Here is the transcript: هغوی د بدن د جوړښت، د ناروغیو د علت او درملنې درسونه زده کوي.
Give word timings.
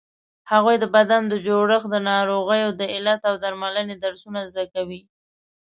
هغوی 0.51 0.75
د 0.79 0.85
بدن 0.95 1.21
د 1.27 1.33
جوړښت، 1.45 1.87
د 1.93 1.95
ناروغیو 2.09 2.69
د 2.79 2.81
علت 2.93 3.21
او 3.29 3.35
درملنې 3.43 3.95
درسونه 4.03 4.39
زده 4.51 4.65
کوي. 4.73 5.01